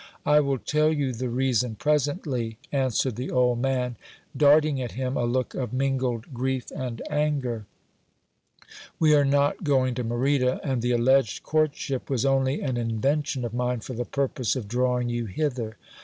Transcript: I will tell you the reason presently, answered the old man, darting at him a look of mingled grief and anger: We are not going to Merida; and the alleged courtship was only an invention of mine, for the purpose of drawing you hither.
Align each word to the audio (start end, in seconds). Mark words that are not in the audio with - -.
I 0.25 0.39
will 0.39 0.57
tell 0.57 0.91
you 0.91 1.13
the 1.13 1.29
reason 1.29 1.75
presently, 1.75 2.57
answered 2.71 3.17
the 3.17 3.29
old 3.29 3.61
man, 3.61 3.97
darting 4.35 4.81
at 4.81 4.93
him 4.93 5.15
a 5.15 5.25
look 5.25 5.53
of 5.53 5.73
mingled 5.73 6.33
grief 6.33 6.71
and 6.75 7.03
anger: 7.07 7.67
We 8.97 9.13
are 9.13 9.23
not 9.25 9.63
going 9.63 9.93
to 9.93 10.03
Merida; 10.03 10.59
and 10.63 10.81
the 10.81 10.89
alleged 10.93 11.43
courtship 11.43 12.09
was 12.09 12.25
only 12.25 12.61
an 12.61 12.77
invention 12.77 13.45
of 13.45 13.53
mine, 13.53 13.81
for 13.81 13.93
the 13.93 14.03
purpose 14.03 14.55
of 14.55 14.67
drawing 14.67 15.09
you 15.09 15.25
hither. 15.27 15.77